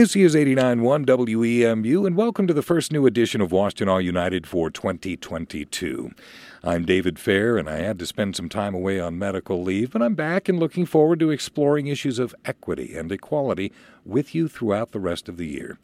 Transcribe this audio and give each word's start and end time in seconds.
This 0.00 0.16
is 0.16 0.34
89.1 0.34 1.04
WEMU, 1.04 2.06
and 2.06 2.16
welcome 2.16 2.46
to 2.46 2.54
the 2.54 2.62
first 2.62 2.90
new 2.90 3.04
edition 3.04 3.42
of 3.42 3.50
Washtenaw 3.50 4.02
United 4.02 4.46
for 4.46 4.70
2022. 4.70 6.12
I'm 6.64 6.86
David 6.86 7.18
Fair, 7.18 7.58
and 7.58 7.68
I 7.68 7.80
had 7.80 7.98
to 7.98 8.06
spend 8.06 8.34
some 8.34 8.48
time 8.48 8.74
away 8.74 8.98
on 8.98 9.18
medical 9.18 9.62
leave, 9.62 9.90
but 9.90 10.00
I'm 10.00 10.14
back 10.14 10.48
and 10.48 10.58
looking 10.58 10.86
forward 10.86 11.20
to 11.20 11.30
exploring 11.30 11.86
issues 11.86 12.18
of 12.18 12.34
equity 12.46 12.96
and 12.96 13.12
equality 13.12 13.74
with 14.06 14.34
you 14.34 14.48
throughout 14.48 14.92
the 14.92 15.00
rest 15.00 15.28
of 15.28 15.36
the 15.36 15.46
year. 15.46 15.78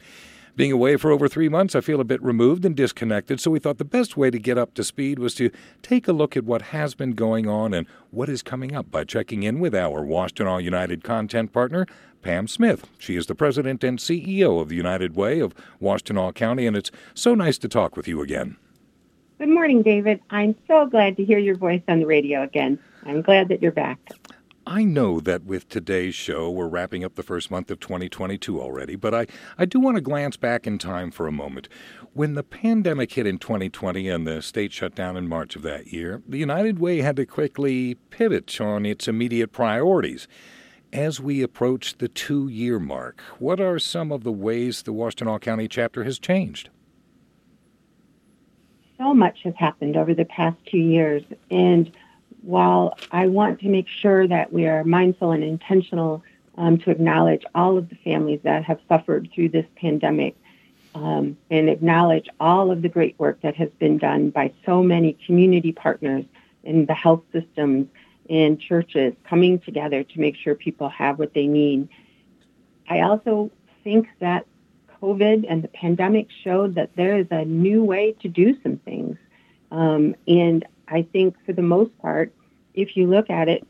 Being 0.56 0.72
away 0.72 0.96
for 0.96 1.10
over 1.10 1.28
three 1.28 1.50
months, 1.50 1.74
I 1.74 1.82
feel 1.82 2.00
a 2.00 2.04
bit 2.04 2.22
removed 2.22 2.64
and 2.64 2.74
disconnected, 2.74 3.40
so 3.40 3.50
we 3.50 3.58
thought 3.58 3.76
the 3.76 3.84
best 3.84 4.16
way 4.16 4.30
to 4.30 4.38
get 4.38 4.56
up 4.56 4.72
to 4.74 4.84
speed 4.84 5.18
was 5.18 5.34
to 5.34 5.50
take 5.82 6.08
a 6.08 6.14
look 6.14 6.34
at 6.34 6.44
what 6.44 6.62
has 6.62 6.94
been 6.94 7.12
going 7.12 7.46
on 7.46 7.74
and 7.74 7.86
what 8.10 8.30
is 8.30 8.42
coming 8.42 8.74
up 8.74 8.90
by 8.90 9.04
checking 9.04 9.42
in 9.42 9.60
with 9.60 9.74
our 9.74 10.00
Washtenaw 10.00 10.64
United 10.64 11.04
content 11.04 11.52
partner, 11.52 11.86
Pam 12.22 12.48
Smith. 12.48 12.86
She 12.96 13.16
is 13.16 13.26
the 13.26 13.34
president 13.34 13.84
and 13.84 13.98
CEO 13.98 14.58
of 14.58 14.70
the 14.70 14.76
United 14.76 15.14
Way 15.14 15.40
of 15.40 15.54
Washtenaw 15.78 16.34
County, 16.34 16.66
and 16.66 16.74
it's 16.74 16.90
so 17.12 17.34
nice 17.34 17.58
to 17.58 17.68
talk 17.68 17.94
with 17.94 18.08
you 18.08 18.22
again. 18.22 18.56
Good 19.36 19.50
morning, 19.50 19.82
David. 19.82 20.20
I'm 20.30 20.54
so 20.66 20.86
glad 20.86 21.18
to 21.18 21.24
hear 21.24 21.38
your 21.38 21.56
voice 21.56 21.82
on 21.86 22.00
the 22.00 22.06
radio 22.06 22.42
again. 22.42 22.78
I'm 23.04 23.20
glad 23.20 23.48
that 23.48 23.60
you're 23.60 23.72
back. 23.72 23.98
I 24.68 24.82
know 24.82 25.20
that 25.20 25.44
with 25.44 25.68
today's 25.68 26.16
show, 26.16 26.50
we're 26.50 26.66
wrapping 26.66 27.04
up 27.04 27.14
the 27.14 27.22
first 27.22 27.52
month 27.52 27.70
of 27.70 27.78
2022 27.78 28.60
already, 28.60 28.96
but 28.96 29.14
I, 29.14 29.26
I 29.56 29.64
do 29.64 29.78
want 29.78 29.94
to 29.94 30.00
glance 30.00 30.36
back 30.36 30.66
in 30.66 30.76
time 30.78 31.12
for 31.12 31.28
a 31.28 31.32
moment. 31.32 31.68
When 32.14 32.34
the 32.34 32.42
pandemic 32.42 33.12
hit 33.12 33.28
in 33.28 33.38
2020 33.38 34.08
and 34.08 34.26
the 34.26 34.42
state 34.42 34.72
shut 34.72 34.96
down 34.96 35.16
in 35.16 35.28
March 35.28 35.54
of 35.54 35.62
that 35.62 35.92
year, 35.92 36.20
the 36.26 36.38
United 36.38 36.80
Way 36.80 37.00
had 37.00 37.14
to 37.14 37.26
quickly 37.26 37.94
pivot 38.10 38.60
on 38.60 38.84
its 38.84 39.06
immediate 39.06 39.52
priorities. 39.52 40.26
As 40.92 41.20
we 41.20 41.42
approach 41.42 41.98
the 41.98 42.08
two 42.08 42.48
year 42.48 42.80
mark, 42.80 43.20
what 43.38 43.60
are 43.60 43.78
some 43.78 44.10
of 44.10 44.24
the 44.24 44.32
ways 44.32 44.82
the 44.82 44.92
Washtenaw 44.92 45.40
County 45.40 45.68
chapter 45.68 46.02
has 46.02 46.18
changed? 46.18 46.70
So 48.98 49.14
much 49.14 49.42
has 49.44 49.54
happened 49.54 49.96
over 49.96 50.12
the 50.12 50.24
past 50.24 50.56
two 50.66 50.78
years, 50.78 51.22
and 51.52 51.92
while 52.46 52.96
I 53.10 53.26
want 53.26 53.58
to 53.60 53.68
make 53.68 53.88
sure 53.88 54.28
that 54.28 54.52
we 54.52 54.66
are 54.66 54.84
mindful 54.84 55.32
and 55.32 55.42
intentional 55.42 56.22
um, 56.56 56.78
to 56.78 56.90
acknowledge 56.90 57.44
all 57.56 57.76
of 57.76 57.88
the 57.88 57.96
families 57.96 58.38
that 58.44 58.64
have 58.64 58.78
suffered 58.88 59.28
through 59.34 59.48
this 59.48 59.66
pandemic 59.74 60.36
um, 60.94 61.36
and 61.50 61.68
acknowledge 61.68 62.28
all 62.38 62.70
of 62.70 62.82
the 62.82 62.88
great 62.88 63.18
work 63.18 63.40
that 63.42 63.56
has 63.56 63.68
been 63.80 63.98
done 63.98 64.30
by 64.30 64.52
so 64.64 64.80
many 64.80 65.18
community 65.26 65.72
partners 65.72 66.24
in 66.62 66.86
the 66.86 66.94
health 66.94 67.22
systems 67.32 67.88
and 68.30 68.60
churches 68.60 69.12
coming 69.28 69.58
together 69.58 70.04
to 70.04 70.20
make 70.20 70.36
sure 70.36 70.54
people 70.54 70.88
have 70.88 71.18
what 71.18 71.34
they 71.34 71.48
need. 71.48 71.88
I 72.88 73.00
also 73.00 73.50
think 73.82 74.06
that 74.20 74.46
COVID 75.02 75.44
and 75.48 75.64
the 75.64 75.68
pandemic 75.68 76.28
showed 76.44 76.76
that 76.76 76.90
there 76.94 77.18
is 77.18 77.26
a 77.32 77.44
new 77.44 77.82
way 77.82 78.12
to 78.22 78.28
do 78.28 78.56
some 78.62 78.76
things. 78.78 79.16
Um, 79.72 80.14
and 80.28 80.64
I 80.88 81.02
think 81.02 81.36
for 81.44 81.52
the 81.52 81.62
most 81.62 81.96
part, 81.98 82.32
if 82.74 82.96
you 82.96 83.06
look 83.06 83.30
at 83.30 83.48
it 83.48 83.66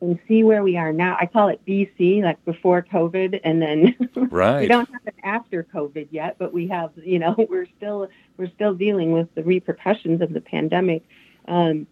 and 0.00 0.18
see 0.28 0.42
where 0.44 0.62
we 0.62 0.76
are 0.76 0.92
now, 0.92 1.16
I 1.20 1.26
call 1.26 1.48
it 1.48 1.60
BC, 1.66 2.22
like 2.22 2.42
before 2.44 2.82
COVID, 2.82 3.40
and 3.42 3.60
then 3.60 3.96
right. 4.30 4.60
we 4.60 4.68
don't 4.68 4.90
have 4.92 5.06
an 5.06 5.14
after 5.24 5.64
COVID 5.64 6.08
yet, 6.10 6.36
but 6.38 6.52
we 6.52 6.68
have, 6.68 6.92
you 6.96 7.18
know, 7.18 7.34
we're 7.48 7.68
still 7.76 8.08
we're 8.36 8.50
still 8.50 8.74
dealing 8.74 9.12
with 9.12 9.34
the 9.34 9.42
repercussions 9.42 10.20
of 10.20 10.32
the 10.32 10.40
pandemic. 10.40 11.02
Um, 11.46 11.86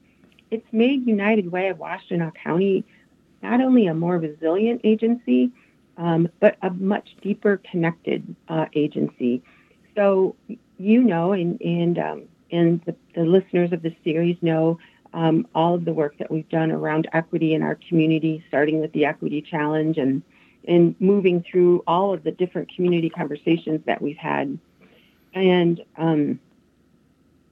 it's 0.51 0.67
made 0.73 1.07
United 1.07 1.51
Way 1.51 1.69
of 1.69 1.79
Washtenaw 1.79 2.33
County 2.35 2.85
not 3.43 3.61
only 3.61 3.87
a 3.87 3.95
more 3.95 4.19
resilient 4.19 4.81
agency, 4.85 5.53
um, 5.97 6.29
but 6.41 6.57
a 6.63 6.71
much 6.71 7.17
deeper 7.23 7.61
connected 7.71 8.35
uh, 8.49 8.67
agency. 8.75 9.43
So 9.95 10.37
you 10.79 11.03
know, 11.03 11.33
and 11.33 11.61
and 11.61 11.99
um, 11.99 12.23
and 12.51 12.81
the, 12.85 12.95
the 13.15 13.25
listeners 13.25 13.73
of 13.73 13.83
this 13.83 13.95
series 14.05 14.37
know 14.43 14.79
um, 15.15 15.47
all 15.55 15.75
of 15.75 15.85
the 15.85 15.93
work 15.93 16.19
that 16.19 16.31
we've 16.31 16.49
done 16.49 16.71
around 16.71 17.09
equity 17.13 17.55
in 17.55 17.63
our 17.63 17.79
community, 17.89 18.45
starting 18.49 18.81
with 18.81 18.93
the 18.93 19.05
Equity 19.05 19.43
Challenge 19.43 19.99
and 19.99 20.23
and 20.69 20.97
moving 21.01 21.45
through 21.49 21.83
all 21.87 22.13
of 22.13 22.25
the 22.25 22.33
different 22.33 22.75
community 22.75 23.09
conversations 23.09 23.81
that 23.87 24.03
we've 24.03 24.17
had. 24.17 24.59
And 25.33 25.81
um, 25.97 26.41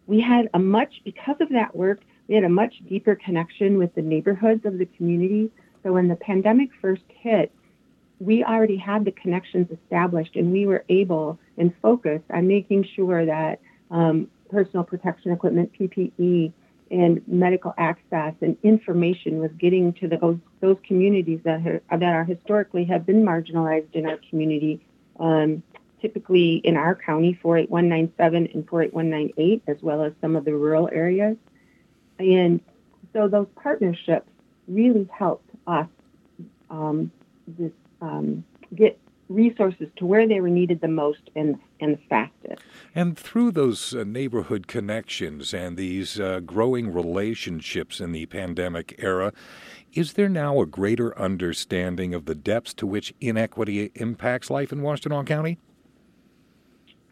we 0.06 0.20
had 0.20 0.50
a 0.52 0.58
much, 0.58 1.00
because 1.04 1.36
of 1.40 1.50
that 1.50 1.76
work, 1.76 2.00
we 2.28 2.34
had 2.34 2.44
a 2.44 2.48
much 2.48 2.74
deeper 2.88 3.14
connection 3.14 3.78
with 3.78 3.94
the 3.94 4.02
neighborhoods 4.02 4.64
of 4.64 4.78
the 4.78 4.86
community. 4.86 5.50
So 5.82 5.92
when 5.92 6.08
the 6.08 6.16
pandemic 6.16 6.70
first 6.80 7.04
hit, 7.08 7.52
we 8.18 8.42
already 8.42 8.76
had 8.76 9.04
the 9.04 9.12
connections 9.12 9.68
established 9.70 10.34
and 10.36 10.50
we 10.50 10.66
were 10.66 10.84
able 10.88 11.38
and 11.56 11.72
focused 11.82 12.24
on 12.30 12.48
making 12.48 12.84
sure 12.96 13.26
that 13.26 13.60
um, 13.90 14.28
personal 14.50 14.84
protection 14.84 15.32
equipment, 15.32 15.72
PPE, 15.78 16.52
and 16.90 17.22
medical 17.26 17.74
access 17.78 18.34
and 18.40 18.56
information 18.62 19.38
was 19.38 19.50
getting 19.58 19.92
to 19.94 20.08
those 20.08 20.38
those 20.60 20.76
communities 20.86 21.40
that 21.44 21.66
are, 21.66 21.82
that 21.90 22.14
are 22.14 22.24
historically 22.24 22.84
have 22.84 23.06
been 23.06 23.22
marginalized 23.24 23.92
in 23.94 24.06
our 24.06 24.18
community. 24.30 24.80
Um, 25.18 25.62
typically 26.04 26.56
in 26.56 26.76
our 26.76 26.94
county, 26.94 27.32
48197 27.40 28.48
and 28.52 28.68
48198, 28.68 29.62
as 29.66 29.78
well 29.80 30.02
as 30.02 30.12
some 30.20 30.36
of 30.36 30.44
the 30.44 30.54
rural 30.54 30.86
areas. 30.92 31.38
And 32.18 32.60
so 33.14 33.26
those 33.26 33.46
partnerships 33.56 34.28
really 34.68 35.08
helped 35.10 35.48
us 35.66 35.88
um, 36.68 37.10
this, 37.48 37.72
um, 38.02 38.44
get 38.74 38.98
resources 39.28 39.88
to 39.96 40.06
where 40.06 40.26
they 40.28 40.40
were 40.40 40.48
needed 40.48 40.80
the 40.80 40.88
most 40.88 41.30
and, 41.34 41.58
and 41.80 41.98
fastest. 42.08 42.62
And 42.94 43.16
through 43.18 43.52
those 43.52 43.94
uh, 43.94 44.04
neighborhood 44.04 44.66
connections 44.66 45.54
and 45.54 45.76
these 45.76 46.20
uh, 46.20 46.40
growing 46.40 46.92
relationships 46.92 48.00
in 48.00 48.12
the 48.12 48.26
pandemic 48.26 48.94
era, 48.98 49.32
is 49.92 50.14
there 50.14 50.28
now 50.28 50.60
a 50.60 50.66
greater 50.66 51.16
understanding 51.18 52.14
of 52.14 52.26
the 52.26 52.34
depths 52.34 52.74
to 52.74 52.86
which 52.86 53.14
inequity 53.20 53.90
impacts 53.94 54.50
life 54.50 54.72
in 54.72 54.80
Washtenaw 54.80 55.26
County? 55.26 55.58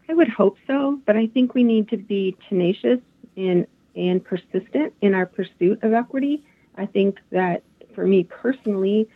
I 0.09 0.13
would 0.13 0.29
hope 0.29 0.57
so, 0.67 0.99
but 1.05 1.15
I 1.15 1.27
think 1.27 1.53
we 1.53 1.63
need 1.63 1.89
to 1.89 1.97
be 1.97 2.35
tenacious 2.49 2.99
and, 3.37 3.65
and 3.95 4.23
persistent 4.23 4.93
in 5.01 5.13
our 5.13 5.25
pursuit 5.25 5.81
of 5.81 5.93
equity. 5.93 6.43
I 6.75 6.85
think 6.85 7.19
that 7.31 7.63
for 7.95 8.05
me 8.05 8.23
personally, 8.23 9.07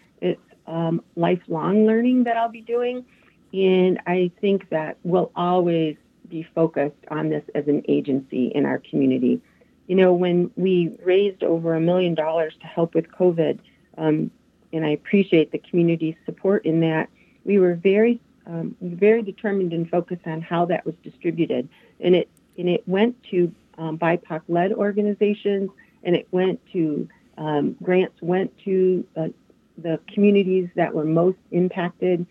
um, 0.68 1.02
lifelong 1.16 1.86
learning 1.86 2.26
that 2.26 2.38
I'll 2.38 2.50
be 2.50 2.62
doing. 2.62 3.06
And 3.54 4.00
I 4.06 4.32
think 4.42 4.70
that 4.70 4.98
we'll 5.04 5.32
always 5.36 5.96
be 6.30 6.44
focused 6.44 6.96
on 7.10 7.30
this 7.30 7.44
as 7.56 7.68
an 7.68 7.84
agency 7.88 8.48
in 8.48 8.66
our 8.66 8.80
community. 8.80 9.42
You 9.88 9.96
know, 9.96 10.14
when 10.14 10.52
we 10.56 10.98
raised 11.04 11.44
over 11.44 11.76
a 11.76 11.80
million 11.80 12.14
dollars 12.14 12.54
to 12.60 12.68
help 12.68 12.94
with 12.94 13.10
COVID, 13.10 13.60
um, 13.98 14.32
and 14.74 14.86
I 14.86 14.90
appreciate 14.90 15.52
the 15.52 15.60
community's 15.60 16.16
support 16.26 16.66
in 16.66 16.82
that, 16.82 17.10
we 17.46 17.58
were 17.58 17.76
very, 17.76 18.20
um, 18.46 18.76
very 18.82 19.22
determined 19.22 19.72
and 19.72 19.90
focused 19.90 20.28
on 20.28 20.42
how 20.42 20.66
that 20.66 20.86
was 20.86 20.96
distributed. 21.04 21.70
And 22.02 22.16
it 22.16 22.30
and 22.58 22.68
it 22.68 22.86
went 22.88 23.16
to 23.32 23.54
um, 23.78 23.98
BIPOC-led 23.98 24.74
organizations, 24.74 25.70
and 26.04 26.16
it 26.16 26.28
went 26.32 26.60
to 26.74 27.08
um, 27.38 27.78
grants 27.82 28.20
went 28.22 28.52
to 28.66 29.06
uh, 29.16 29.30
the 29.78 30.00
communities 30.14 30.70
that 30.76 30.94
were 30.94 31.06
most 31.06 31.38
impacted, 31.52 32.26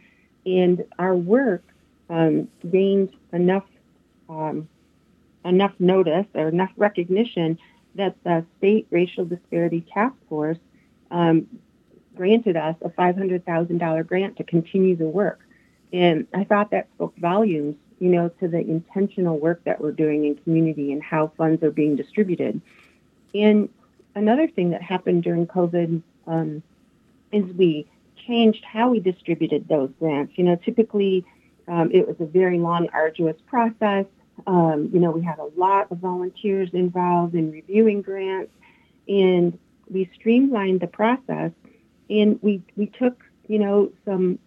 and 0.45 0.85
our 0.99 1.15
work 1.15 1.63
um, 2.09 2.49
gained 2.71 3.13
enough 3.33 3.65
um, 4.29 4.69
enough 5.45 5.73
notice 5.79 6.27
or 6.35 6.49
enough 6.49 6.71
recognition 6.77 7.59
that 7.95 8.17
the 8.25 8.45
state 8.59 8.87
racial 8.91 9.25
disparity 9.25 9.85
task 9.93 10.15
force 10.29 10.59
um, 11.11 11.47
granted 12.17 12.57
us 12.57 12.77
a 12.83 12.89
$500,000 12.89 14.07
grant 14.07 14.37
to 14.37 14.45
continue 14.45 14.97
the 14.97 15.07
work. 15.07 15.41
And 15.93 16.27
I 16.35 16.45
thought 16.45 16.71
that 16.73 16.89
spoke 16.95 17.17
volumes, 17.17 17.77
you 18.01 18.09
know, 18.09 18.29
to 18.41 18.49
the 18.49 18.59
intentional 18.59 19.39
work 19.39 19.63
that 19.65 19.81
we're 19.81 19.93
doing 19.93 20.25
in 20.25 20.35
community 20.37 20.93
and 20.93 21.03
how 21.03 21.29
funds 21.37 21.63
are 21.63 21.71
being 21.71 21.97
distributed. 21.97 22.61
And 23.35 23.69
another 24.15 24.49
thing 24.49 24.71
that 24.71 24.83
happened 24.83 25.23
during 25.23 25.47
COVID 25.47 26.03
um, 26.27 26.63
is 27.33 27.45
we 27.57 27.87
changed 28.27 28.65
how 28.65 28.91
we 28.91 29.01
distributed 29.01 29.69
those 29.69 29.91
grants. 29.99 30.33
You 30.37 30.45
know, 30.45 30.57
typically 30.57 31.25
um, 31.69 31.91
it 31.93 32.07
was 32.07 32.17
a 32.21 32.27
very 32.27 32.59
long, 32.59 32.89
arduous 32.93 33.37
process. 33.47 34.07
Um, 34.47 34.91
you 34.93 35.01
know, 35.01 35.11
we 35.11 35.23
had 35.23 35.39
a 35.39 35.49
lot 35.57 35.91
of 35.91 35.99
volunteers 35.99 36.71
involved 36.73 37.35
in 37.35 37.51
reviewing 37.51 38.03
grants, 38.03 38.53
and 39.09 39.59
we 39.91 40.11
streamlined 40.15 40.81
the 40.81 40.87
process. 40.87 41.53
And 42.09 42.39
we 42.43 42.63
we 42.77 42.87
took, 42.87 43.23
you 43.49 43.59
know, 43.59 43.91
some 44.05 44.39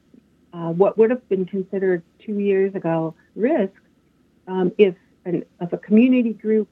uh, 0.53 0.71
what 0.71 0.97
would 0.97 1.09
have 1.09 1.27
been 1.29 1.45
considered 1.45 2.03
two 2.19 2.39
years 2.39 2.73
ago 2.75 3.15
risks 3.35 3.81
um, 4.47 4.71
if 4.77 4.95
an, 5.25 5.43
if 5.61 5.73
a 5.73 5.77
community 5.77 6.33
group 6.33 6.67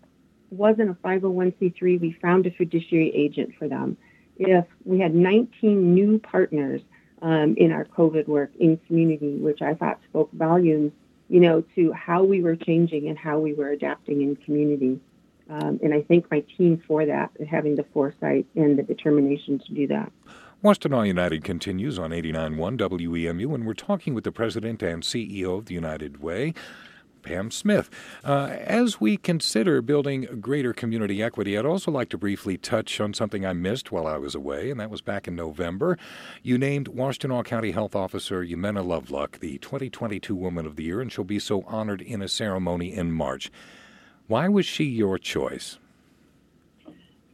wasn't 0.49 0.89
a 0.89 0.93
501c3, 0.95 1.99
we 1.99 2.17
found 2.21 2.45
a 2.47 2.51
fiduciary 2.51 3.13
agent 3.13 3.53
for 3.59 3.67
them 3.67 3.97
if 4.39 4.65
we 4.85 4.99
had 4.99 5.13
19 5.15 5.93
new 5.93 6.19
partners 6.19 6.81
um, 7.21 7.55
in 7.57 7.71
our 7.71 7.85
COVID 7.85 8.27
work 8.27 8.51
in 8.59 8.77
community, 8.87 9.37
which 9.37 9.61
I 9.61 9.73
thought 9.73 9.99
spoke 10.09 10.31
volumes, 10.33 10.91
you 11.29 11.39
know, 11.39 11.63
to 11.75 11.91
how 11.91 12.23
we 12.23 12.41
were 12.41 12.55
changing 12.55 13.07
and 13.09 13.17
how 13.17 13.39
we 13.39 13.53
were 13.53 13.69
adapting 13.69 14.21
in 14.21 14.35
community. 14.35 14.99
Um, 15.49 15.79
and 15.81 15.93
I 15.93 16.03
thank 16.03 16.29
my 16.29 16.41
team 16.57 16.81
for 16.87 17.05
that, 17.05 17.31
having 17.49 17.75
the 17.75 17.85
foresight 17.93 18.45
and 18.55 18.77
the 18.77 18.83
determination 18.83 19.59
to 19.59 19.73
do 19.73 19.87
that. 19.87 20.11
Washtenaw 20.63 21.05
United 21.05 21.43
continues 21.43 21.99
on 21.99 22.09
89.1 22.09 22.77
WEMU, 22.77 23.53
and 23.53 23.65
we're 23.65 23.73
talking 23.73 24.13
with 24.13 24.23
the 24.23 24.31
president 24.31 24.81
and 24.81 25.03
CEO 25.03 25.59
of 25.59 25.65
the 25.65 25.75
United 25.75 26.19
Way, 26.19 26.53
Pam 27.27 27.51
Smith. 27.51 27.89
Uh, 28.23 28.55
as 28.61 29.01
we 29.01 29.17
consider 29.17 29.81
building 29.81 30.39
greater 30.39 30.71
community 30.71 31.21
equity, 31.21 31.57
I'd 31.57 31.65
also 31.65 31.91
like 31.91 32.07
to 32.09 32.17
briefly 32.17 32.57
touch 32.57 33.01
on 33.01 33.13
something 33.13 33.45
I 33.45 33.51
missed 33.51 33.91
while 33.91 34.07
I 34.07 34.17
was 34.17 34.33
away, 34.33 34.71
and 34.71 34.79
that 34.79 34.89
was 34.89 35.01
back 35.01 35.27
in 35.27 35.35
November. 35.35 35.97
You 36.41 36.57
named 36.57 36.87
Washtenaw 36.87 37.43
County 37.43 37.71
Health 37.71 37.97
Officer 37.97 38.45
Jimena 38.45 38.81
Loveluck 38.81 39.39
the 39.39 39.57
2022 39.57 40.33
Woman 40.33 40.65
of 40.65 40.77
the 40.77 40.85
Year, 40.85 41.01
and 41.01 41.11
she'll 41.11 41.25
be 41.25 41.37
so 41.37 41.63
honored 41.67 42.01
in 42.01 42.21
a 42.21 42.29
ceremony 42.29 42.93
in 42.93 43.11
March. 43.11 43.51
Why 44.27 44.47
was 44.47 44.65
she 44.65 44.85
your 44.85 45.17
choice? 45.17 45.79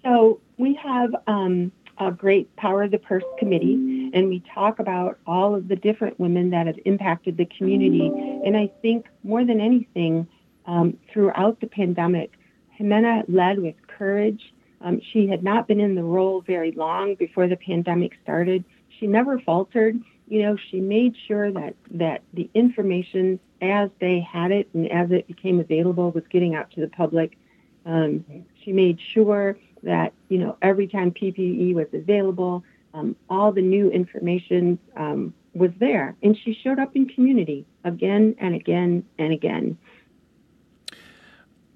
So 0.04 0.42
we 0.58 0.74
have 0.74 1.16
um, 1.28 1.72
a 2.00 2.12
great 2.12 2.54
Power 2.56 2.82
of 2.82 2.92
the 2.92 2.98
Purse 2.98 3.24
committee, 3.38 3.93
and 4.14 4.30
we 4.30 4.44
talk 4.54 4.80
about 4.80 5.18
all 5.26 5.56
of 5.56 5.68
the 5.68 5.76
different 5.76 6.20
women 6.20 6.52
that 6.52 6.68
have 6.68 6.80
impacted 6.86 7.36
the 7.36 7.46
community. 7.46 8.08
And 8.46 8.56
I 8.56 8.72
think 8.82 9.08
more 9.24 9.44
than 9.44 9.60
anything, 9.60 10.28
um, 10.66 10.98
throughout 11.12 11.60
the 11.60 11.68
pandemic, 11.68 12.32
Jimena 12.80 13.26
led 13.28 13.60
with 13.60 13.76
courage. 13.88 14.54
Um, 14.82 15.02
she 15.12 15.28
had 15.28 15.44
not 15.44 15.68
been 15.68 15.80
in 15.80 15.96
the 15.96 16.04
role 16.04 16.42
very 16.42 16.72
long 16.72 17.16
before 17.16 17.48
the 17.48 17.56
pandemic 17.56 18.14
started. 18.24 18.64
She 19.00 19.08
never 19.08 19.40
faltered. 19.40 20.00
You 20.28 20.44
know, 20.44 20.58
she 20.70 20.80
made 20.80 21.16
sure 21.28 21.52
that 21.52 21.76
that 21.92 22.22
the 22.34 22.50
information 22.54 23.40
as 23.62 23.90
they 24.00 24.20
had 24.20 24.52
it 24.52 24.70
and 24.74 24.92
as 24.92 25.12
it 25.12 25.28
became 25.28 25.60
available 25.60 26.12
was 26.12 26.24
getting 26.30 26.56
out 26.56 26.72
to 26.72 26.82
the 26.82 26.88
public. 26.88 27.38
Um, 27.86 28.24
she 28.64 28.72
made 28.72 29.00
sure 29.14 29.58
that 29.84 30.14
you 30.30 30.38
know 30.38 30.58
every 30.62 30.88
time 30.88 31.12
PPE 31.12 31.74
was 31.74 31.88
available, 31.94 32.64
um, 32.94 33.16
all 33.30 33.52
the 33.52 33.62
new 33.62 33.90
information 33.90 34.80
um, 34.96 35.34
was 35.54 35.72
there, 35.80 36.16
and 36.24 36.38
she 36.44 36.58
showed 36.64 36.80
up 36.80 36.96
in 36.96 37.08
community 37.08 37.66
again 37.84 38.36
and 38.40 38.56
again 38.56 39.04
and 39.18 39.34
again. 39.34 39.78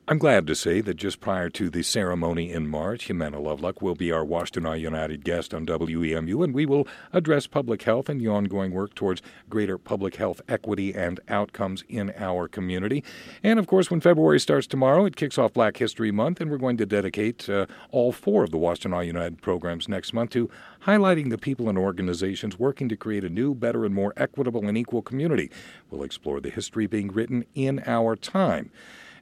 I'm 0.09 0.19
glad 0.19 0.47
to 0.47 0.55
say 0.55 0.79
that 0.79 0.93
just 0.93 1.19
prior 1.19 1.49
to 1.49 1.69
the 1.69 1.83
ceremony 1.83 2.49
in 2.49 2.69
March, 2.69 3.09
Jimena 3.09 3.41
Loveluck 3.41 3.81
will 3.81 3.93
be 3.93 4.09
our 4.09 4.23
Washtenaw 4.23 4.79
United 4.79 5.25
guest 5.25 5.53
on 5.53 5.65
WEMU, 5.65 6.45
and 6.45 6.53
we 6.53 6.65
will 6.65 6.87
address 7.11 7.45
public 7.45 7.83
health 7.83 8.07
and 8.07 8.21
the 8.21 8.29
ongoing 8.29 8.71
work 8.71 8.95
towards 8.95 9.21
greater 9.49 9.77
public 9.77 10.15
health 10.15 10.39
equity 10.47 10.95
and 10.95 11.19
outcomes 11.27 11.83
in 11.89 12.13
our 12.15 12.47
community. 12.47 13.03
And 13.43 13.59
of 13.59 13.67
course, 13.67 13.91
when 13.91 13.99
February 13.99 14.39
starts 14.39 14.65
tomorrow, 14.65 15.03
it 15.03 15.17
kicks 15.17 15.37
off 15.37 15.51
Black 15.51 15.75
History 15.75 16.09
Month, 16.09 16.39
and 16.39 16.49
we're 16.49 16.57
going 16.57 16.77
to 16.77 16.85
dedicate 16.85 17.49
uh, 17.49 17.65
all 17.91 18.13
four 18.13 18.45
of 18.45 18.51
the 18.51 18.57
Washtenaw 18.57 19.05
United 19.05 19.41
programs 19.41 19.89
next 19.89 20.13
month 20.13 20.29
to 20.29 20.49
highlighting 20.85 21.31
the 21.31 21.37
people 21.37 21.67
and 21.67 21.77
organizations 21.77 22.57
working 22.57 22.87
to 22.87 22.95
create 22.95 23.25
a 23.25 23.29
new, 23.29 23.53
better, 23.53 23.83
and 23.83 23.93
more 23.93 24.13
equitable 24.15 24.69
and 24.69 24.77
equal 24.77 25.01
community. 25.01 25.51
We'll 25.91 26.03
explore 26.03 26.39
the 26.39 26.49
history 26.49 26.87
being 26.87 27.09
written 27.11 27.43
in 27.55 27.83
our 27.85 28.15
time. 28.15 28.71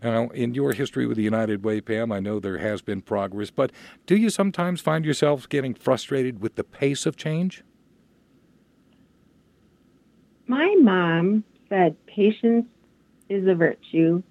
Now, 0.04 0.28
in 0.30 0.54
your 0.54 0.74
history 0.74 1.06
with 1.06 1.18
the 1.18 1.24
United 1.24 1.64
Way, 1.64 1.82
Pam, 1.82 2.12
I 2.12 2.20
know 2.20 2.40
there 2.40 2.58
has 2.58 2.82
been 2.82 3.02
progress, 3.02 3.52
but 3.52 3.72
do 4.06 4.16
you 4.16 4.30
sometimes 4.30 4.82
find 4.82 5.06
yourselves 5.06 5.46
getting 5.46 5.74
frustrated 5.74 6.42
with 6.42 6.56
the 6.56 6.64
pace 6.64 7.06
of 7.06 7.16
change? 7.16 7.64
My 10.48 10.76
mom 10.82 11.44
said 11.70 11.96
patience 12.06 12.66
is 13.30 13.48
a 13.48 13.56
virtue, 13.56 14.22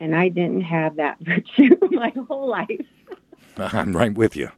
and 0.00 0.16
I 0.16 0.28
didn't 0.28 0.62
have 0.62 0.96
that 0.96 1.18
virtue 1.22 1.76
my 1.90 2.12
whole 2.28 2.48
life. 2.48 2.68
I'm 3.56 3.96
right 3.96 4.14
with 4.14 4.36
you. 4.36 4.50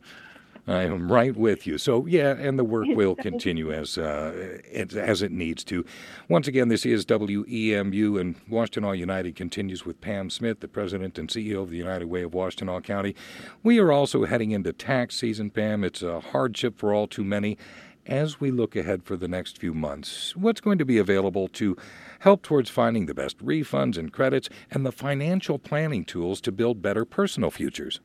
I 0.67 0.82
am 0.82 1.11
right 1.11 1.37
with 1.37 1.67
you. 1.67 1.76
So 1.76 2.06
yeah, 2.06 2.37
and 2.38 2.59
the 2.59 2.64
work 2.64 2.87
will 2.88 3.14
continue 3.29 3.73
as 3.73 3.99
uh, 3.99 4.61
as 4.73 5.23
it 5.23 5.32
needs 5.32 5.64
to. 5.64 5.85
Once 6.29 6.47
again, 6.47 6.69
this 6.69 6.87
is 6.87 7.05
WEMU, 7.05 8.20
and 8.20 8.47
Washtenaw 8.49 8.97
United 8.97 9.35
continues 9.35 9.85
with 9.85 10.00
Pam 10.00 10.31
Smith, 10.31 10.61
the 10.61 10.69
president 10.69 11.19
and 11.19 11.29
CEO 11.29 11.62
of 11.62 11.70
the 11.70 11.79
United 11.79 12.06
Way 12.06 12.23
of 12.23 12.31
Washtenaw 12.31 12.85
County. 12.85 13.17
We 13.62 13.81
are 13.81 13.91
also 13.91 14.25
heading 14.25 14.53
into 14.53 14.73
tax 14.73 15.17
season, 15.17 15.50
Pam. 15.50 15.82
It's 15.82 16.03
a 16.03 16.20
hardship 16.20 16.79
for 16.79 16.94
all 16.94 17.08
too 17.08 17.25
many. 17.25 17.58
As 18.05 18.41
we 18.41 18.50
look 18.50 18.75
ahead 18.75 19.05
for 19.05 19.17
the 19.17 19.29
next 19.29 19.58
few 19.58 19.73
months, 19.73 20.35
what's 20.35 20.61
going 20.61 20.79
to 20.79 20.85
be 20.85 20.99
available 20.99 21.47
to 21.49 21.76
help 22.20 22.43
towards 22.43 22.69
finding 22.69 23.06
the 23.06 23.15
best 23.15 23.38
refunds 23.38 23.97
and 23.97 24.12
credits 24.12 24.49
and 24.73 24.85
the 24.85 24.91
financial 24.91 25.56
planning 25.56 26.05
tools 26.05 26.41
to 26.41 26.50
build 26.50 26.82
better 26.82 27.05
personal 27.05 27.53
futures? 27.53 28.00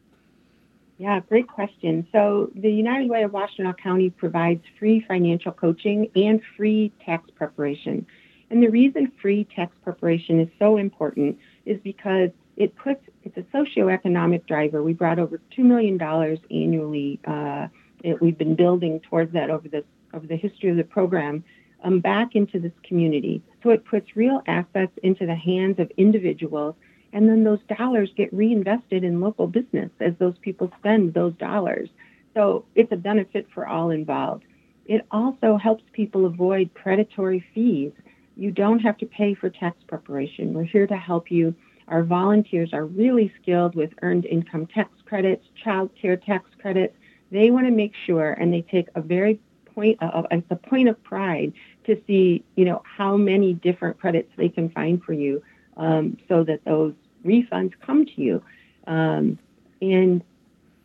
Yeah, 0.97 1.19
great 1.19 1.47
question. 1.47 2.07
So, 2.11 2.49
the 2.55 2.71
United 2.71 3.09
Way 3.09 3.23
of 3.23 3.31
Washtenaw 3.31 3.77
County 3.77 4.09
provides 4.09 4.63
free 4.79 5.05
financial 5.07 5.51
coaching 5.51 6.09
and 6.15 6.41
free 6.55 6.91
tax 7.05 7.29
preparation. 7.35 8.05
And 8.49 8.63
the 8.63 8.69
reason 8.69 9.11
free 9.21 9.43
tax 9.55 9.75
preparation 9.83 10.39
is 10.39 10.47
so 10.57 10.77
important 10.77 11.37
is 11.65 11.79
because 11.83 12.31
it 12.55 12.75
puts 12.75 13.01
it's 13.23 13.37
a 13.37 13.43
socioeconomic 13.55 14.47
driver. 14.47 14.81
We 14.81 14.93
brought 14.93 15.19
over 15.19 15.39
two 15.55 15.63
million 15.63 15.97
dollars 15.97 16.39
annually. 16.49 17.19
Uh, 17.25 17.67
it, 18.03 18.19
we've 18.21 18.37
been 18.37 18.55
building 18.55 18.99
towards 19.01 19.33
that 19.33 19.49
over 19.51 19.67
the 19.67 19.83
over 20.13 20.25
the 20.25 20.37
history 20.37 20.69
of 20.69 20.77
the 20.77 20.83
program 20.83 21.43
um, 21.83 21.99
back 21.99 22.35
into 22.35 22.59
this 22.59 22.71
community. 22.83 23.43
So 23.61 23.69
it 23.69 23.85
puts 23.85 24.15
real 24.15 24.41
assets 24.47 24.93
into 25.03 25.25
the 25.27 25.35
hands 25.35 25.77
of 25.77 25.91
individuals 25.97 26.75
and 27.13 27.29
then 27.29 27.43
those 27.43 27.59
dollars 27.77 28.09
get 28.15 28.33
reinvested 28.33 29.03
in 29.03 29.21
local 29.21 29.47
business 29.47 29.89
as 29.99 30.13
those 30.19 30.37
people 30.39 30.71
spend 30.79 31.13
those 31.13 31.33
dollars. 31.35 31.89
So 32.33 32.65
it's 32.75 32.91
a 32.91 32.97
benefit 32.97 33.47
for 33.53 33.67
all 33.67 33.89
involved. 33.89 34.43
It 34.85 35.05
also 35.11 35.57
helps 35.57 35.83
people 35.91 36.25
avoid 36.25 36.73
predatory 36.73 37.43
fees. 37.53 37.91
You 38.35 38.51
don't 38.51 38.79
have 38.79 38.97
to 38.99 39.05
pay 39.05 39.33
for 39.33 39.49
tax 39.49 39.77
preparation. 39.87 40.53
We're 40.53 40.63
here 40.63 40.87
to 40.87 40.97
help 40.97 41.31
you. 41.31 41.55
Our 41.87 42.03
volunteers 42.03 42.73
are 42.73 42.85
really 42.85 43.33
skilled 43.41 43.75
with 43.75 43.91
earned 44.01 44.25
income 44.25 44.67
tax 44.67 44.91
credits, 45.05 45.45
child 45.63 45.89
care 45.99 46.17
tax 46.17 46.49
credits. 46.61 46.95
They 47.31 47.49
want 47.51 47.65
to 47.65 47.71
make 47.71 47.93
sure, 48.05 48.33
and 48.33 48.53
they 48.53 48.61
take 48.61 48.87
a 48.95 49.01
very 49.01 49.39
point 49.73 50.01
of 50.01 50.25
it's 50.31 50.47
a 50.49 50.55
point 50.55 50.89
of 50.89 51.01
pride 51.03 51.53
to 51.85 52.01
see, 52.07 52.43
you 52.55 52.65
know, 52.65 52.81
how 52.83 53.15
many 53.15 53.53
different 53.53 53.99
credits 53.99 54.31
they 54.37 54.49
can 54.49 54.69
find 54.69 55.03
for 55.03 55.13
you 55.13 55.41
um, 55.77 56.17
so 56.27 56.43
that 56.43 56.63
those 56.65 56.93
refunds 57.27 57.73
come 57.85 58.05
to 58.05 58.21
you. 58.21 58.43
Um, 58.87 59.37
and 59.81 60.23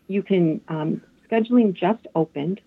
you 0.09 0.23
can, 0.23 0.61
um, 0.69 1.03
scheduling 1.31 1.73
just 1.73 2.07
opened. 2.15 2.61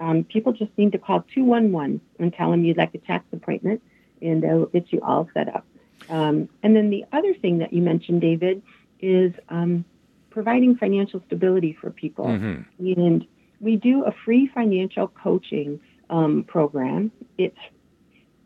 Um, 0.00 0.24
people 0.24 0.52
just 0.52 0.70
need 0.76 0.92
to 0.92 0.98
call 0.98 1.24
211 1.34 2.00
and 2.18 2.32
tell 2.32 2.50
them 2.50 2.64
you'd 2.64 2.76
like 2.76 2.94
a 2.94 2.98
tax 2.98 3.24
appointment, 3.32 3.82
and 4.22 4.42
they'll 4.42 4.66
get 4.66 4.92
you 4.92 5.00
all 5.02 5.28
set 5.34 5.54
up. 5.54 5.64
Um, 6.08 6.48
and 6.62 6.74
then 6.74 6.90
the 6.90 7.04
other 7.12 7.34
thing 7.34 7.58
that 7.58 7.72
you 7.72 7.82
mentioned, 7.82 8.20
David, 8.20 8.62
is 9.00 9.32
um, 9.48 9.84
providing 10.30 10.76
financial 10.76 11.22
stability 11.26 11.76
for 11.80 11.90
people. 11.90 12.26
Mm-hmm. 12.26 13.00
And 13.00 13.26
we 13.60 13.76
do 13.76 14.04
a 14.04 14.12
free 14.24 14.50
financial 14.54 15.08
coaching 15.08 15.80
um, 16.10 16.44
program. 16.44 17.10
It's 17.36 17.58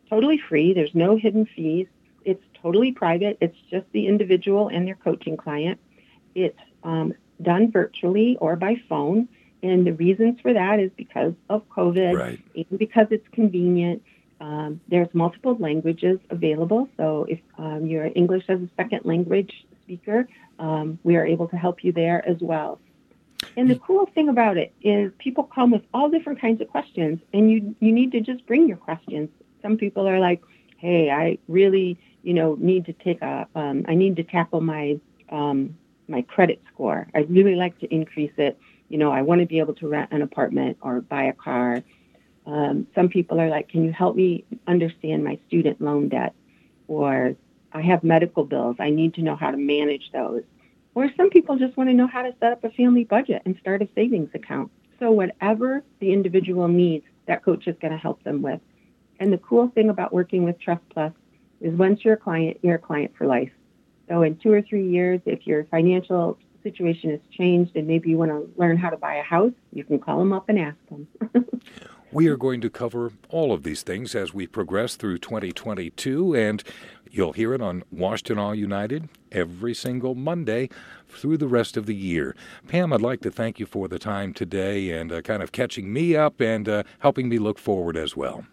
totally 0.08 0.40
free. 0.48 0.72
There's 0.74 0.94
no 0.94 1.16
hidden 1.16 1.46
fees 1.54 1.86
it's 2.24 2.44
totally 2.60 2.92
private. 2.92 3.38
It's 3.40 3.56
just 3.70 3.86
the 3.92 4.06
individual 4.06 4.68
and 4.68 4.86
their 4.86 4.94
coaching 4.94 5.36
client. 5.36 5.78
It's 6.34 6.58
um, 6.82 7.14
done 7.40 7.70
virtually 7.70 8.36
or 8.40 8.56
by 8.56 8.76
phone. 8.88 9.28
And 9.62 9.86
the 9.86 9.92
reasons 9.92 10.40
for 10.40 10.52
that 10.52 10.80
is 10.80 10.90
because 10.96 11.34
of 11.48 11.68
COVID 11.68 12.14
right. 12.14 12.40
and 12.54 12.78
because 12.78 13.06
it's 13.10 13.26
convenient. 13.32 14.02
Um, 14.40 14.80
there's 14.88 15.08
multiple 15.12 15.56
languages 15.56 16.18
available. 16.30 16.88
So 16.96 17.26
if 17.28 17.38
um, 17.58 17.86
you're 17.86 18.10
English 18.14 18.44
as 18.48 18.60
a 18.60 18.68
second 18.76 19.04
language 19.04 19.64
speaker, 19.82 20.26
um, 20.58 20.98
we 21.04 21.16
are 21.16 21.24
able 21.24 21.46
to 21.48 21.56
help 21.56 21.84
you 21.84 21.92
there 21.92 22.28
as 22.28 22.38
well. 22.40 22.80
And 23.56 23.70
the 23.70 23.76
cool 23.76 24.06
thing 24.14 24.28
about 24.28 24.56
it 24.56 24.72
is 24.82 25.12
people 25.18 25.44
come 25.44 25.70
with 25.70 25.82
all 25.92 26.08
different 26.08 26.40
kinds 26.40 26.60
of 26.60 26.68
questions, 26.68 27.20
and 27.32 27.50
you 27.50 27.74
you 27.80 27.92
need 27.92 28.12
to 28.12 28.20
just 28.20 28.46
bring 28.46 28.68
your 28.68 28.76
questions. 28.76 29.28
Some 29.60 29.76
people 29.76 30.08
are 30.08 30.20
like, 30.20 30.42
"Hey, 30.78 31.10
I 31.10 31.38
really 31.48 31.98
you 32.22 32.34
know, 32.34 32.56
need 32.58 32.86
to 32.86 32.92
take 32.92 33.20
a, 33.22 33.46
um, 33.54 33.84
I 33.88 33.94
need 33.94 34.16
to 34.16 34.24
tackle 34.24 34.60
my, 34.60 34.98
um, 35.30 35.76
my 36.08 36.22
credit 36.22 36.62
score. 36.72 37.06
I'd 37.14 37.30
really 37.30 37.54
like 37.54 37.78
to 37.80 37.92
increase 37.92 38.32
it. 38.36 38.58
You 38.88 38.98
know, 38.98 39.10
I 39.10 39.22
want 39.22 39.40
to 39.40 39.46
be 39.46 39.58
able 39.58 39.74
to 39.74 39.88
rent 39.88 40.12
an 40.12 40.22
apartment 40.22 40.78
or 40.82 41.00
buy 41.00 41.24
a 41.24 41.32
car. 41.32 41.82
Um, 42.46 42.86
some 42.94 43.08
people 43.08 43.40
are 43.40 43.48
like, 43.48 43.68
can 43.68 43.84
you 43.84 43.92
help 43.92 44.16
me 44.16 44.44
understand 44.66 45.24
my 45.24 45.38
student 45.46 45.80
loan 45.80 46.08
debt? 46.08 46.34
Or 46.88 47.34
I 47.72 47.80
have 47.80 48.04
medical 48.04 48.44
bills. 48.44 48.76
I 48.78 48.90
need 48.90 49.14
to 49.14 49.22
know 49.22 49.36
how 49.36 49.50
to 49.50 49.56
manage 49.56 50.10
those. 50.12 50.42
Or 50.94 51.10
some 51.16 51.30
people 51.30 51.56
just 51.56 51.76
want 51.76 51.88
to 51.88 51.94
know 51.94 52.06
how 52.06 52.22
to 52.22 52.34
set 52.38 52.52
up 52.52 52.64
a 52.64 52.70
family 52.70 53.04
budget 53.04 53.42
and 53.46 53.56
start 53.60 53.80
a 53.80 53.88
savings 53.94 54.28
account. 54.34 54.70
So, 54.98 55.10
whatever 55.10 55.82
the 56.00 56.12
individual 56.12 56.68
needs, 56.68 57.06
that 57.26 57.42
coach 57.42 57.66
is 57.66 57.76
going 57.80 57.92
to 57.92 57.98
help 57.98 58.22
them 58.24 58.42
with. 58.42 58.60
And 59.18 59.32
the 59.32 59.38
cool 59.38 59.68
thing 59.68 59.88
about 59.88 60.12
working 60.12 60.44
with 60.44 60.60
Trust 60.60 60.82
Plus 60.90 61.12
is 61.62 61.74
once 61.74 62.00
you're 62.04 62.14
a 62.14 62.18
client, 62.18 62.58
you're 62.62 62.74
a 62.74 62.78
client 62.78 63.12
for 63.16 63.26
life. 63.26 63.50
So 64.08 64.22
in 64.22 64.36
two 64.36 64.52
or 64.52 64.62
three 64.62 64.88
years, 64.88 65.20
if 65.24 65.46
your 65.46 65.64
financial 65.64 66.38
situation 66.62 67.10
has 67.10 67.20
changed 67.30 67.76
and 67.76 67.86
maybe 67.86 68.10
you 68.10 68.18
want 68.18 68.30
to 68.30 68.48
learn 68.56 68.76
how 68.76 68.90
to 68.90 68.96
buy 68.96 69.14
a 69.14 69.22
house, 69.22 69.52
you 69.72 69.84
can 69.84 69.98
call 69.98 70.18
them 70.18 70.32
up 70.32 70.48
and 70.48 70.58
ask 70.58 70.76
them. 70.88 71.06
we 72.12 72.28
are 72.28 72.36
going 72.36 72.60
to 72.60 72.70
cover 72.70 73.12
all 73.28 73.52
of 73.52 73.62
these 73.62 73.82
things 73.82 74.14
as 74.14 74.34
we 74.34 74.46
progress 74.46 74.96
through 74.96 75.18
2022, 75.18 76.34
and 76.34 76.62
you'll 77.10 77.32
hear 77.32 77.54
it 77.54 77.62
on 77.62 77.84
Washtenaw 77.94 78.56
United 78.56 79.08
every 79.30 79.74
single 79.74 80.14
Monday 80.14 80.68
through 81.08 81.36
the 81.36 81.48
rest 81.48 81.76
of 81.76 81.86
the 81.86 81.94
year. 81.94 82.36
Pam, 82.68 82.92
I'd 82.92 83.00
like 83.00 83.20
to 83.22 83.30
thank 83.30 83.58
you 83.58 83.66
for 83.66 83.88
the 83.88 83.98
time 83.98 84.34
today 84.34 84.90
and 84.90 85.12
uh, 85.12 85.22
kind 85.22 85.42
of 85.42 85.52
catching 85.52 85.92
me 85.92 86.16
up 86.16 86.40
and 86.40 86.68
uh, 86.68 86.82
helping 86.98 87.28
me 87.28 87.38
look 87.38 87.58
forward 87.58 87.96
as 87.96 88.16
well. 88.16 88.44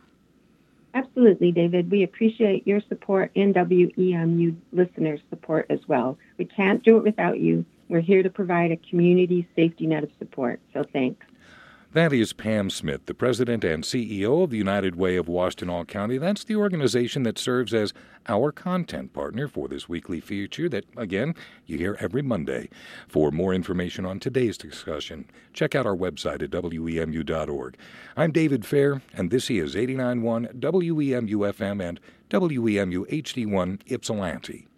Absolutely, 0.93 1.51
David. 1.51 1.91
We 1.91 2.03
appreciate 2.03 2.65
your 2.65 2.81
support 2.89 3.31
and 3.35 3.53
WEMU 3.53 4.55
listeners' 4.71 5.21
support 5.29 5.67
as 5.69 5.79
well. 5.87 6.17
We 6.37 6.45
can't 6.45 6.83
do 6.83 6.97
it 6.97 7.03
without 7.03 7.39
you. 7.39 7.65
We're 7.89 8.01
here 8.01 8.23
to 8.23 8.29
provide 8.29 8.71
a 8.71 8.77
community 8.77 9.47
safety 9.55 9.85
net 9.87 10.03
of 10.03 10.11
support, 10.19 10.59
so 10.73 10.83
thanks. 10.91 11.25
That 11.93 12.13
is 12.13 12.33
Pam 12.33 12.69
Smith, 12.69 13.07
the 13.07 13.15
president 13.15 13.63
and 13.63 13.83
CEO 13.83 14.43
of 14.43 14.51
the 14.51 14.59
United 14.59 14.95
Way 14.95 15.15
of 15.15 15.25
Washtenaw 15.25 15.87
County. 15.87 16.19
That's 16.19 16.43
the 16.43 16.55
organization 16.55 17.23
that 17.23 17.39
serves 17.39 17.73
as 17.73 17.95
our 18.27 18.51
content 18.51 19.11
partner 19.11 19.47
for 19.47 19.67
this 19.67 19.89
weekly 19.89 20.19
feature 20.19 20.69
that, 20.69 20.85
again, 20.95 21.33
you 21.65 21.79
hear 21.79 21.97
every 21.99 22.21
Monday. 22.21 22.69
For 23.07 23.31
more 23.31 23.55
information 23.55 24.05
on 24.05 24.19
today's 24.19 24.55
discussion, 24.55 25.31
check 25.51 25.73
out 25.73 25.87
our 25.87 25.95
website 25.95 26.43
at 26.43 26.51
WEMU.org. 26.51 27.75
I'm 28.15 28.31
David 28.31 28.67
Fair, 28.67 29.01
and 29.15 29.31
this 29.31 29.49
is 29.49 29.73
89.1 29.73 30.59
WEMU 30.59 31.53
FM 31.53 31.89
and 31.89 31.99
WEMU 32.29 33.09
HD1 33.09 33.91
Ypsilanti. 33.91 34.69